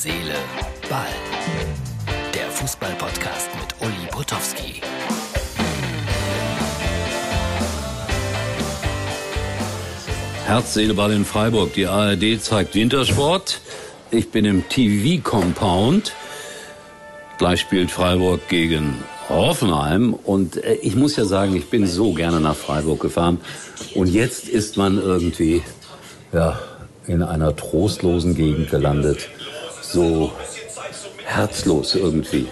Seele, 0.00 0.36
Ball. 0.88 1.08
Der 2.32 2.48
Fußball-Podcast 2.50 3.48
mit 3.56 3.74
Uli 3.80 4.06
Potowski. 4.12 4.80
Herz, 10.46 10.74
Seele, 10.74 10.94
Ball 10.94 11.10
in 11.10 11.24
Freiburg. 11.24 11.72
Die 11.74 11.88
ARD 11.88 12.40
zeigt 12.40 12.76
Wintersport. 12.76 13.60
Ich 14.12 14.30
bin 14.30 14.44
im 14.44 14.68
TV-Compound. 14.68 16.12
Gleich 17.38 17.58
spielt 17.58 17.90
Freiburg 17.90 18.46
gegen 18.48 19.02
Hoffenheim. 19.28 20.14
Und 20.14 20.62
äh, 20.62 20.74
ich 20.74 20.94
muss 20.94 21.16
ja 21.16 21.24
sagen, 21.24 21.56
ich 21.56 21.70
bin 21.70 21.88
so 21.88 22.12
gerne 22.12 22.38
nach 22.38 22.54
Freiburg 22.54 23.00
gefahren. 23.00 23.40
Und 23.96 24.06
jetzt 24.06 24.48
ist 24.48 24.76
man 24.76 24.96
irgendwie, 24.96 25.60
ja, 26.32 26.60
in 27.08 27.24
einer 27.24 27.56
trostlosen 27.56 28.36
Gegend 28.36 28.70
gelandet. 28.70 29.28
So 29.90 30.32
herzlos 31.24 31.94
irgendwie. 31.94 32.46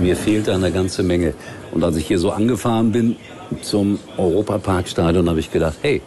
Mir 0.00 0.16
fehlt 0.16 0.48
eine 0.48 0.72
ganze 0.72 1.04
Menge. 1.04 1.34
Und 1.70 1.84
als 1.84 1.96
ich 1.96 2.08
hier 2.08 2.18
so 2.18 2.32
angefahren 2.32 2.90
bin 2.90 3.16
zum 3.60 4.00
Europaparkstadion, 4.16 5.28
habe 5.28 5.38
ich 5.38 5.52
gedacht, 5.52 5.76
hey, 5.82 6.02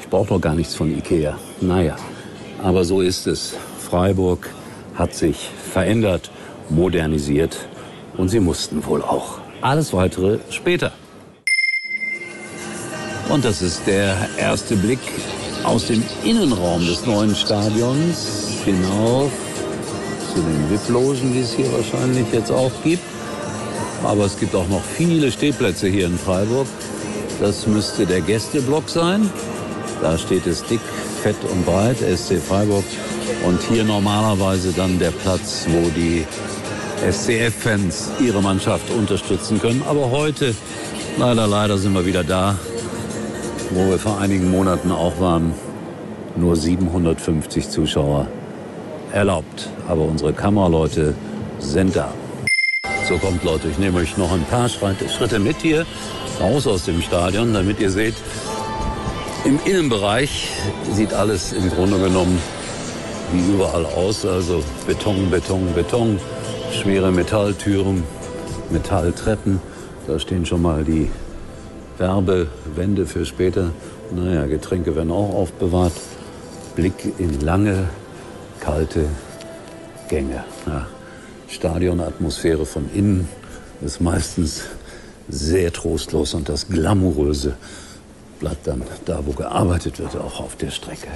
ich 0.00 0.08
brauche 0.08 0.28
doch 0.28 0.40
gar 0.40 0.54
nichts 0.54 0.74
von 0.74 0.90
Ikea. 0.96 1.38
Naja, 1.60 1.96
aber 2.62 2.84
so 2.84 3.02
ist 3.02 3.26
es. 3.26 3.54
Freiburg 3.78 4.48
hat 4.94 5.14
sich 5.14 5.50
verändert, 5.72 6.30
modernisiert 6.70 7.58
und 8.16 8.30
sie 8.30 8.40
mussten 8.40 8.86
wohl 8.86 9.02
auch. 9.02 9.40
Alles 9.60 9.92
weitere 9.92 10.38
später. 10.48 10.92
Und 13.28 13.44
das 13.44 13.60
ist 13.60 13.86
der 13.86 14.16
erste 14.38 14.76
Blick 14.76 15.00
aus 15.64 15.86
dem 15.86 16.02
Innenraum 16.24 16.86
des 16.86 17.04
neuen 17.04 17.34
Stadions 17.34 18.58
hinauf 18.64 19.30
zu 20.34 20.40
den 20.40 20.70
VIP-Logen, 20.70 21.32
die 21.32 21.40
es 21.40 21.52
hier 21.52 21.70
wahrscheinlich 21.72 22.26
jetzt 22.32 22.50
auch 22.50 22.72
gibt. 22.82 23.02
Aber 24.02 24.24
es 24.24 24.38
gibt 24.38 24.54
auch 24.54 24.68
noch 24.68 24.82
viele 24.82 25.30
Stehplätze 25.30 25.88
hier 25.88 26.06
in 26.06 26.18
Freiburg. 26.18 26.66
Das 27.40 27.66
müsste 27.66 28.04
der 28.04 28.20
Gästeblock 28.20 28.88
sein. 28.88 29.30
Da 30.02 30.18
steht 30.18 30.46
es 30.46 30.62
dick, 30.64 30.80
fett 31.22 31.36
und 31.50 31.64
breit, 31.64 31.98
SC 31.98 32.38
Freiburg. 32.38 32.84
Und 33.46 33.60
hier 33.62 33.84
normalerweise 33.84 34.72
dann 34.72 34.98
der 34.98 35.10
Platz, 35.10 35.66
wo 35.68 35.88
die 35.90 36.26
SCF-Fans 37.08 38.10
ihre 38.20 38.42
Mannschaft 38.42 38.90
unterstützen 38.90 39.60
können. 39.60 39.82
Aber 39.88 40.10
heute, 40.10 40.54
leider, 41.16 41.46
leider 41.46 41.78
sind 41.78 41.94
wir 41.94 42.04
wieder 42.04 42.24
da, 42.24 42.58
wo 43.70 43.88
wir 43.88 43.98
vor 43.98 44.18
einigen 44.18 44.50
Monaten 44.50 44.90
auch 44.90 45.20
waren. 45.20 45.54
Nur 46.36 46.56
750 46.56 47.68
Zuschauer 47.70 48.26
erlaubt. 49.14 49.70
Aber 49.88 50.02
unsere 50.02 50.32
Kameraleute 50.32 51.14
sind 51.58 51.96
da. 51.96 52.12
So 53.08 53.16
kommt 53.18 53.44
Leute, 53.44 53.68
ich 53.68 53.78
nehme 53.78 53.98
euch 53.98 54.16
noch 54.16 54.32
ein 54.32 54.44
paar 54.44 54.68
Schritte 54.68 55.38
mit 55.38 55.56
hier 55.58 55.86
raus 56.40 56.66
aus 56.66 56.84
dem 56.84 57.00
Stadion, 57.00 57.54
damit 57.54 57.80
ihr 57.80 57.90
seht, 57.90 58.14
im 59.44 59.60
Innenbereich 59.64 60.48
sieht 60.90 61.12
alles 61.12 61.52
im 61.52 61.68
Grunde 61.70 61.98
genommen 61.98 62.40
wie 63.32 63.52
überall 63.52 63.84
aus. 63.84 64.24
Also 64.24 64.62
Beton, 64.86 65.30
Beton, 65.30 65.68
Beton, 65.74 66.18
schwere 66.72 67.12
Metalltüren, 67.12 68.04
Metalltreppen. 68.70 69.60
Da 70.06 70.18
stehen 70.18 70.46
schon 70.46 70.62
mal 70.62 70.82
die 70.82 71.10
Werbewände 71.98 73.06
für 73.06 73.26
später. 73.26 73.70
Naja, 74.14 74.46
Getränke 74.46 74.96
werden 74.96 75.10
auch 75.10 75.34
aufbewahrt. 75.34 75.92
Blick 76.74 77.12
in 77.18 77.40
lange, 77.40 77.88
kalte 78.64 79.06
Gänge. 80.08 80.44
Ja, 80.66 80.86
Stadionatmosphäre 81.48 82.66
von 82.66 82.88
innen 82.94 83.28
ist 83.82 84.00
meistens 84.00 84.62
sehr 85.28 85.72
trostlos 85.72 86.34
und 86.34 86.48
das 86.48 86.68
Glamouröse 86.68 87.56
bleibt 88.40 88.66
dann 88.66 88.82
da, 89.04 89.20
wo 89.24 89.32
gearbeitet 89.32 89.98
wird, 89.98 90.16
auch 90.16 90.40
auf 90.40 90.56
der 90.56 90.70
Strecke. 90.70 91.08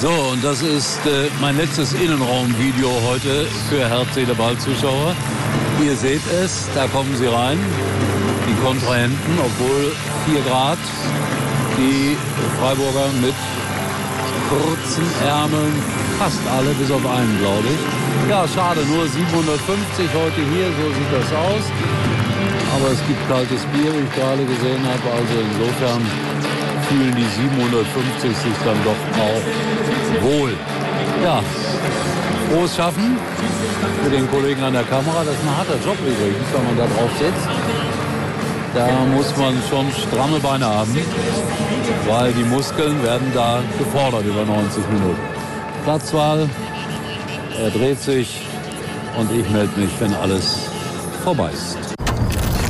So, 0.00 0.10
und 0.10 0.42
das 0.42 0.62
ist 0.62 0.98
äh, 1.06 1.28
mein 1.40 1.56
letztes 1.56 1.92
Innenraumvideo 1.92 2.90
heute 3.06 3.46
für 3.68 3.88
Herz, 3.88 4.14
Seele, 4.14 4.34
Ball-Zuschauer. 4.34 5.14
Ihr 5.84 5.96
seht 5.96 6.22
es, 6.42 6.66
da 6.74 6.86
kommen 6.88 7.14
sie 7.16 7.26
rein, 7.26 7.58
die 8.48 8.64
Kontrahenten, 8.64 9.38
obwohl 9.38 9.92
4 10.26 10.42
Grad, 10.42 10.78
die 11.78 12.16
Freiburger 12.58 13.08
mit 13.20 13.34
kurzen 14.48 15.06
Ärmeln, 15.26 15.74
fast 16.18 16.40
alle, 16.50 16.70
bis 16.74 16.90
auf 16.90 17.04
einen, 17.06 17.38
glaube 17.38 17.68
ich. 17.68 17.80
Ja, 18.30 18.46
schade, 18.46 18.80
nur 18.86 19.06
750 19.08 20.08
heute 20.14 20.40
hier, 20.52 20.68
so 20.78 20.86
sieht 20.92 21.12
das 21.12 21.28
aus. 21.32 21.64
Aber 22.74 22.90
es 22.92 23.00
gibt 23.06 23.20
kaltes 23.28 23.62
Bier, 23.72 23.92
wie 23.92 24.04
ich 24.04 24.14
gerade 24.14 24.44
gesehen 24.44 24.82
habe. 24.84 25.06
Also 25.12 25.34
insofern 25.38 26.00
fühlen 26.88 27.14
die 27.14 27.28
750 27.28 28.36
sich 28.36 28.56
dann 28.64 28.78
doch 28.84 29.00
auch 29.20 29.44
wohl. 30.24 30.52
Ja, 31.22 31.42
frohes 32.50 32.76
Schaffen 32.76 33.16
für 34.02 34.10
den 34.10 34.30
Kollegen 34.30 34.62
an 34.62 34.72
der 34.72 34.84
Kamera. 34.84 35.24
Das 35.24 35.34
ist 35.34 35.42
ein 35.42 35.56
harter 35.56 35.78
Job 35.84 35.96
übrigens, 36.00 36.48
wenn 36.52 36.64
man 36.64 36.76
da 36.76 36.86
drauf 36.86 37.10
sitzt. 37.18 37.48
Da 38.74 38.88
muss 39.14 39.36
man 39.36 39.54
schon 39.68 39.86
stramme 39.92 40.38
Beine 40.40 40.64
haben, 40.64 40.96
weil 42.06 42.32
die 42.32 42.44
Muskeln 42.44 43.02
werden 43.02 43.30
da 43.34 43.60
gefordert 43.78 44.24
über 44.24 44.44
90 44.44 44.88
Minuten. 44.88 45.20
Platzwahl, 45.84 46.48
er 47.62 47.70
dreht 47.70 48.00
sich 48.00 48.46
und 49.18 49.30
ich 49.30 49.48
melde 49.50 49.78
mich, 49.78 49.90
wenn 49.98 50.14
alles 50.14 50.70
vorbei 51.22 51.50
ist. 51.52 51.76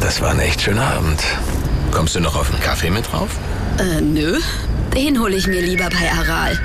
Das 0.01 0.21
war 0.21 0.31
ein 0.31 0.41
echt 0.41 0.61
schöner 0.61 0.87
Abend. 0.87 1.23
Kommst 1.93 2.17
du 2.17 2.21
noch 2.21 2.35
auf 2.35 2.51
einen 2.53 2.61
Kaffee 2.61 2.91
mit 2.91 3.11
drauf? 3.13 3.39
Äh, 3.83 4.01
nö. 4.01 4.39
Den 4.95 5.19
hole 5.19 5.35
ich 5.35 5.49
mir 5.49 5.61
lieber 5.61 5.89
bei 5.91 6.09
Aral. 6.09 6.57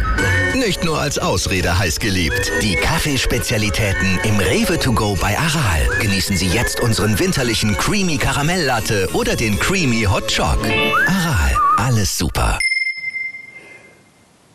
Nicht 0.54 0.84
nur 0.84 1.00
als 1.00 1.18
Ausrede 1.18 1.80
heiß 1.80 2.00
geliebt. 2.00 2.52
Die 2.62 2.76
Kaffeespezialitäten 2.76 4.20
im 4.24 4.38
Rewe 4.38 4.78
to 4.78 4.94
go 4.94 5.18
bei 5.20 5.36
Aral. 5.36 5.88
Genießen 6.00 6.38
Sie 6.38 6.48
jetzt 6.48 6.80
unseren 6.80 7.18
winterlichen 7.18 7.76
Creamy 7.76 8.18
Karamell 8.18 8.64
Latte 8.66 9.10
oder 9.14 9.36
den 9.36 9.58
Creamy 9.58 10.04
Hot 10.04 10.32
Choc. 10.32 10.60
Aral, 11.08 11.56
alles 11.78 12.16
super. 12.16 12.60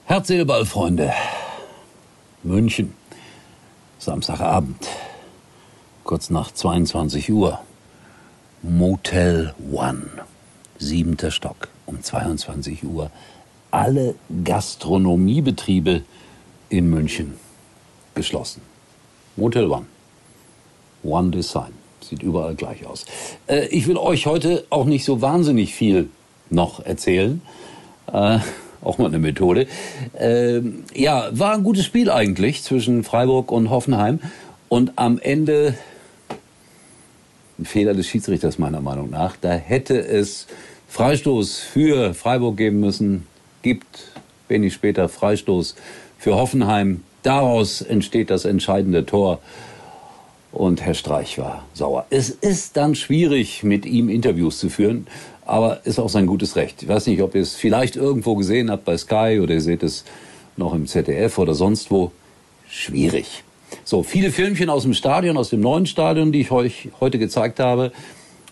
Herz, 0.05 0.29
Seele, 0.29 0.47
Ball, 0.47 0.65
Freunde. 0.65 1.13
München. 2.45 2.95
Samstagabend. 3.99 4.87
Kurz 6.05 6.31
nach 6.31 6.53
22 6.53 7.33
Uhr. 7.33 7.59
Motel 8.63 9.53
One. 9.73 10.07
Siebenter 10.79 11.33
Stock. 11.33 11.72
Um 11.93 12.03
22 12.03 12.85
Uhr. 12.85 13.11
Alle 13.71 14.15
Gastronomiebetriebe 14.45 16.03
in 16.71 16.89
München 16.89 17.35
geschlossen. 18.15 18.63
Motel 19.37 19.67
One. 19.67 19.87
One 21.03 21.31
Design. 21.31 21.73
Sieht 22.01 22.23
überall 22.23 22.55
gleich 22.55 22.87
aus. 22.87 23.05
Äh, 23.47 23.67
ich 23.67 23.87
will 23.87 23.97
euch 23.99 24.27
heute 24.27 24.65
auch 24.71 24.87
nicht 24.87 25.05
so 25.05 25.21
wahnsinnig 25.21 25.75
viel 25.75 26.09
noch 26.49 26.85
erzählen. 26.85 27.43
Äh, 28.11 28.39
auch 28.83 28.99
mal 28.99 29.07
eine 29.07 29.19
Methode. 29.19 29.67
Ähm, 30.19 30.85
ja, 30.95 31.29
war 31.33 31.55
ein 31.55 31.63
gutes 31.63 31.85
Spiel 31.85 32.11
eigentlich 32.11 32.63
zwischen 32.63 33.05
Freiburg 33.05 33.53
und 33.53 33.71
Hoffenheim. 33.71 34.21
Und 34.69 34.93
am 34.97 35.19
Ende 35.19 35.75
ein 37.59 37.67
Fehler 37.67 37.93
des 37.95 38.07
Schiedsrichters 38.09 38.59
meiner 38.59 38.81
Meinung 38.81 39.11
nach. 39.11 39.37
Da 39.37 39.53
hätte 39.53 39.99
es 39.99 40.47
Freistoß 40.93 41.59
für 41.59 42.13
Freiburg 42.13 42.59
geben 42.59 42.81
müssen. 42.81 43.27
Gibt 43.63 43.87
wenig 44.49 44.75
später 44.75 45.09
Freistoß 45.09 45.75
für 46.19 46.35
Hoffenheim. 46.35 47.03
Daraus 47.23 47.81
entsteht 47.81 48.29
das 48.29 48.45
entscheidende 48.45 49.07
Tor. 49.07 49.39
Und 50.53 50.83
Herr 50.83 50.93
Streich 50.93 51.39
war 51.39 51.65
sauer. 51.73 52.05
Es 52.11 52.29
ist 52.29 52.77
dann 52.77 52.95
schwierig, 52.95 53.63
mit 53.63 53.87
ihm 53.87 54.11
Interviews 54.11 54.59
zu 54.59 54.69
führen, 54.69 55.07
aber 55.47 55.81
ist 55.87 55.99
auch 55.99 56.11
sein 56.11 56.27
gutes 56.27 56.57
Recht. 56.57 56.83
Ich 56.83 56.89
weiß 56.89 57.07
nicht, 57.07 57.23
ob 57.23 57.35
ihr 57.35 57.41
es 57.41 57.55
vielleicht 57.55 57.97
irgendwo 57.97 58.35
gesehen 58.35 58.71
habt 58.71 58.85
bei 58.85 58.99
Sky 58.99 59.41
oder 59.43 59.55
ihr 59.55 59.63
seht 59.63 59.83
es 59.83 60.05
noch 60.59 60.75
im 60.75 60.87
ZDF 60.87 61.39
oder 61.39 61.55
sonst 61.55 61.91
wo. 61.91 62.13
Schwierig. 62.69 63.45
So, 63.85 64.03
viele 64.03 64.31
Filmchen 64.31 64.69
aus 64.69 64.83
dem 64.83 64.93
Stadion, 64.93 65.39
aus 65.39 65.49
dem 65.49 65.61
neuen 65.61 65.87
Stadion, 65.87 66.33
die 66.33 66.43
ich 66.43 66.51
euch 66.51 66.91
heute 67.01 67.19
gezeigt 67.19 67.61
habe. 67.61 67.93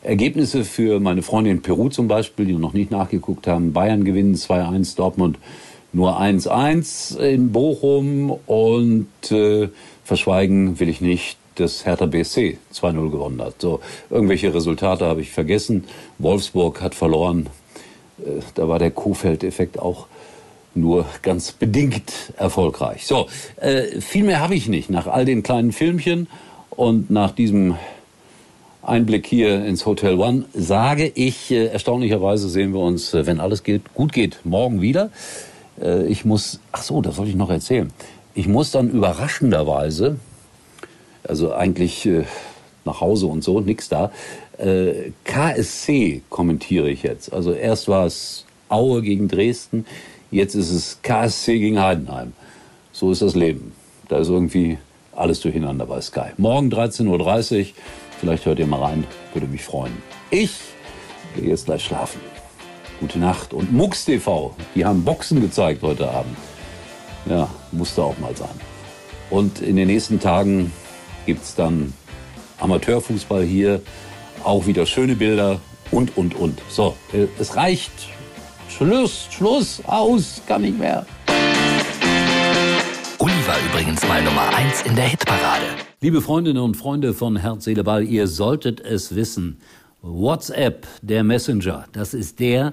Ergebnisse 0.02 0.64
für 0.64 1.00
meine 1.00 1.22
Freundin 1.22 1.56
in 1.56 1.62
Peru 1.62 1.88
zum 1.88 2.08
Beispiel, 2.08 2.46
die 2.46 2.54
noch 2.54 2.72
nicht 2.72 2.90
nachgeguckt 2.90 3.46
haben. 3.46 3.72
Bayern 3.72 4.04
gewinnen 4.04 4.34
2-1, 4.34 4.96
Dortmund 4.96 5.38
nur 5.92 6.20
1-1 6.20 7.18
in 7.18 7.52
Bochum 7.52 8.30
und 8.46 9.08
äh, 9.30 9.68
verschweigen 10.04 10.78
will 10.78 10.88
ich 10.88 11.00
nicht 11.00 11.36
dass 11.56 11.84
Hertha 11.84 12.06
BSC 12.06 12.58
2-0 12.72 13.10
gewonnen 13.10 13.42
hat. 13.42 13.60
So, 13.60 13.80
irgendwelche 14.08 14.52
Resultate 14.54 15.04
habe 15.04 15.20
ich 15.20 15.30
vergessen. 15.30 15.84
Wolfsburg 16.18 16.80
hat 16.80 16.94
verloren. 16.94 17.48
Äh, 18.18 18.40
da 18.54 18.68
war 18.68 18.78
der 18.78 18.90
Kuhfeld-Effekt 18.90 19.78
auch 19.78 20.06
nur 20.74 21.04
ganz 21.22 21.52
bedingt 21.52 22.32
erfolgreich. 22.36 23.06
So, 23.06 23.28
äh, 23.56 24.00
viel 24.00 24.24
mehr 24.24 24.40
habe 24.40 24.54
ich 24.54 24.68
nicht. 24.68 24.88
Nach 24.90 25.06
all 25.06 25.24
den 25.24 25.42
kleinen 25.42 25.72
Filmchen 25.72 26.28
und 26.70 27.10
nach 27.10 27.32
diesem 27.32 27.76
Einblick 28.82 29.26
hier 29.26 29.64
ins 29.64 29.86
Hotel 29.86 30.18
One 30.18 30.46
sage 30.54 31.10
ich, 31.14 31.50
äh, 31.50 31.66
erstaunlicherweise 31.66 32.48
sehen 32.48 32.72
wir 32.72 32.80
uns, 32.80 33.14
äh, 33.14 33.26
wenn 33.26 33.40
alles 33.40 33.62
geht, 33.62 33.94
gut 33.94 34.12
geht, 34.12 34.40
morgen 34.44 34.80
wieder. 34.80 35.10
Äh, 35.80 36.06
ich 36.06 36.24
muss, 36.24 36.60
ach 36.72 36.82
so, 36.82 37.02
das 37.02 37.18
wollte 37.18 37.30
ich 37.30 37.36
noch 37.36 37.50
erzählen. 37.50 37.92
Ich 38.34 38.48
muss 38.48 38.70
dann 38.70 38.90
überraschenderweise, 38.90 40.16
also 41.24 41.52
eigentlich 41.52 42.08
nach 42.84 43.00
Hause 43.00 43.26
und 43.26 43.42
so, 43.42 43.60
nix 43.60 43.88
da, 43.88 44.12
KSC 45.24 46.22
kommentiere 46.30 46.88
ich 46.88 47.02
jetzt. 47.02 47.32
Also 47.32 47.52
erst 47.52 47.88
war 47.88 48.06
es 48.06 48.46
Aue 48.68 49.02
gegen 49.02 49.26
Dresden, 49.26 49.84
Jetzt 50.30 50.54
ist 50.54 50.70
es 50.70 50.98
KSC 51.02 51.58
gegen 51.58 51.80
Heidenheim. 51.80 52.34
So 52.92 53.10
ist 53.10 53.20
das 53.20 53.34
Leben. 53.34 53.72
Da 54.08 54.18
ist 54.18 54.28
irgendwie 54.28 54.78
alles 55.12 55.40
durcheinander 55.40 55.86
bei 55.86 56.00
Sky. 56.00 56.30
Morgen 56.36 56.72
13.30 56.72 57.60
Uhr. 57.60 57.66
Vielleicht 58.20 58.44
hört 58.44 58.58
ihr 58.58 58.66
mal 58.66 58.82
rein. 58.82 59.04
Würde 59.32 59.46
mich 59.46 59.64
freuen. 59.64 59.96
Ich 60.30 60.52
gehe 61.34 61.48
jetzt 61.48 61.64
gleich 61.64 61.82
schlafen. 61.82 62.20
Gute 63.00 63.18
Nacht. 63.18 63.54
Und 63.54 63.72
Mux 63.72 64.04
TV, 64.04 64.54
die 64.74 64.84
haben 64.84 65.02
Boxen 65.04 65.40
gezeigt 65.40 65.82
heute 65.82 66.10
Abend. 66.10 66.36
Ja, 67.24 67.48
musste 67.72 68.02
auch 68.02 68.18
mal 68.18 68.36
sein. 68.36 68.48
Und 69.30 69.62
in 69.62 69.76
den 69.76 69.86
nächsten 69.86 70.20
Tagen 70.20 70.70
gibt 71.24 71.42
es 71.42 71.54
dann 71.54 71.94
Amateurfußball 72.58 73.42
hier. 73.42 73.80
Auch 74.44 74.66
wieder 74.66 74.84
schöne 74.84 75.16
Bilder 75.16 75.60
und, 75.90 76.16
und, 76.18 76.34
und. 76.34 76.60
So, 76.68 76.96
äh, 77.14 77.26
es 77.38 77.56
reicht 77.56 77.92
Schluss, 78.68 79.28
Schluss, 79.30 79.82
aus, 79.86 80.42
kann 80.46 80.62
nicht 80.62 80.78
mehr. 80.78 81.06
Uli 83.18 83.46
war 83.46 83.56
übrigens 83.70 84.06
mal 84.06 84.22
Nummer 84.22 84.54
1 84.54 84.82
in 84.82 84.94
der 84.94 85.06
Hitparade. 85.06 85.89
Liebe 86.02 86.22
Freundinnen 86.22 86.62
und 86.62 86.78
Freunde 86.78 87.12
von 87.12 87.36
Herz, 87.36 87.64
Seele, 87.64 87.84
Ball, 87.84 88.04
ihr 88.04 88.26
solltet 88.26 88.80
es 88.80 89.14
wissen. 89.14 89.58
WhatsApp, 90.00 90.86
der 91.02 91.22
Messenger, 91.24 91.88
das 91.92 92.14
ist 92.14 92.40
der, 92.40 92.72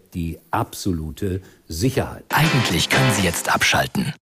die 0.13 0.39
absolute 0.51 1.41
Sicherheit. 1.67 2.25
Eigentlich 2.29 2.89
können 2.89 3.13
Sie 3.13 3.23
jetzt 3.23 3.53
abschalten. 3.53 4.13